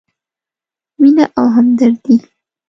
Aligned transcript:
مینه 0.99 1.25
او 1.37 1.45
همدردي: 1.55 2.15